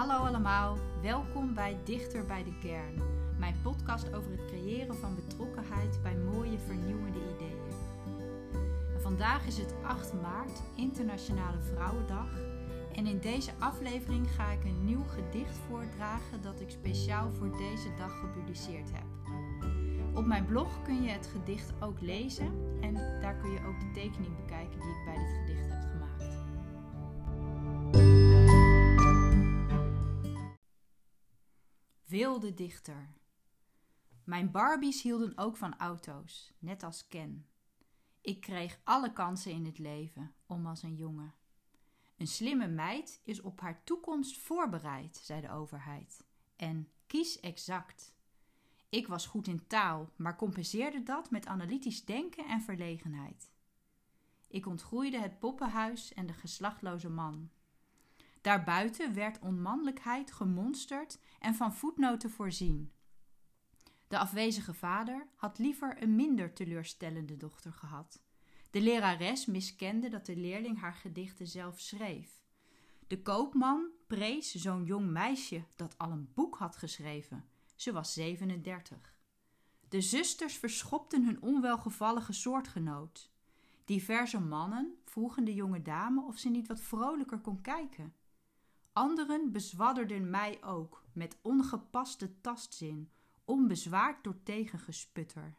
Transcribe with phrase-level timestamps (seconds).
[0.00, 3.02] Hallo allemaal, welkom bij Dichter bij de Kern,
[3.38, 7.72] mijn podcast over het creëren van betrokkenheid bij mooie vernieuwende ideeën.
[9.00, 12.28] Vandaag is het 8 maart, Internationale Vrouwendag,
[12.94, 17.94] en in deze aflevering ga ik een nieuw gedicht voordragen dat ik speciaal voor deze
[17.98, 19.06] dag gepubliceerd heb.
[20.14, 23.90] Op mijn blog kun je het gedicht ook lezen en daar kun je ook de
[23.94, 25.99] tekening bekijken die ik bij dit gedicht heb gemaakt.
[32.10, 33.14] Wilde dichter.
[34.24, 37.46] Mijn Barbies hielden ook van auto's, net als Ken.
[38.20, 41.34] Ik kreeg alle kansen in het leven, om als een jongen.
[42.16, 46.24] Een slimme meid is op haar toekomst voorbereid, zei de overheid.
[46.56, 48.14] En kies exact.
[48.88, 53.52] Ik was goed in taal, maar compenseerde dat met analytisch denken en verlegenheid.
[54.48, 57.50] Ik ontgroeide het poppenhuis en de geslachtloze man.
[58.40, 62.92] Daarbuiten werd onmannelijkheid gemonsterd en van voetnoten voorzien.
[64.08, 68.22] De afwezige vader had liever een minder teleurstellende dochter gehad.
[68.70, 72.42] De lerares miskende dat de leerling haar gedichten zelf schreef.
[73.06, 77.48] De koopman prees zo'n jong meisje dat al een boek had geschreven.
[77.74, 79.18] Ze was 37.
[79.88, 83.30] De zusters verschopten hun onwelgevallige soortgenoot.
[83.84, 88.14] Diverse mannen vroegen de jonge dame of ze niet wat vrolijker kon kijken.
[88.92, 93.10] Anderen bezwadderden mij ook met ongepaste tastzin,
[93.44, 95.54] onbezwaard door tegengesputter.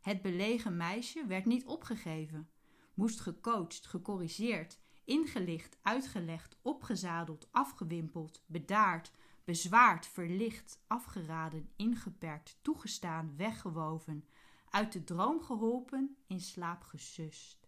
[0.00, 2.50] Het belegen meisje werd niet opgegeven,
[2.94, 9.10] moest gecoacht, gecorrigeerd, ingelicht, uitgelegd, opgezadeld, afgewimpeld, bedaard,
[9.44, 14.24] bezwaard, verlicht, afgeraden, ingeperkt, toegestaan, weggewoven,
[14.70, 17.61] uit de droom geholpen, in slaap gesust.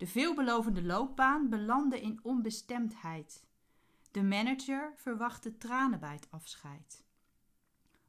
[0.00, 3.44] De veelbelovende loopbaan belandde in onbestemdheid.
[4.10, 7.04] De manager verwachtte tranen bij het afscheid.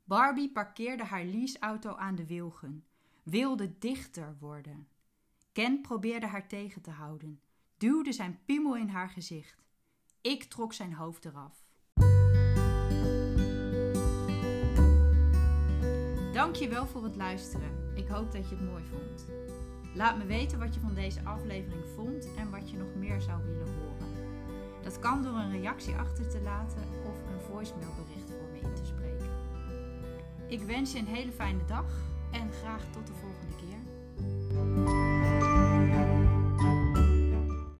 [0.03, 2.85] Barbie parkeerde haar leaseauto aan de wilgen,
[3.23, 4.87] wilde dichter worden.
[5.51, 7.41] Ken probeerde haar tegen te houden,
[7.77, 9.65] duwde zijn piemel in haar gezicht.
[10.21, 11.65] Ik trok zijn hoofd eraf.
[16.33, 17.95] Dankjewel voor het luisteren.
[17.95, 19.25] Ik hoop dat je het mooi vond.
[19.93, 23.43] Laat me weten wat je van deze aflevering vond en wat je nog meer zou
[23.43, 24.11] willen horen.
[24.83, 28.85] Dat kan door een reactie achter te laten of een voicemailbericht voor me in te
[28.85, 29.29] spreken.
[30.47, 31.85] Ik wens je een hele fijne dag
[32.31, 33.90] en graag tot de volgende keer.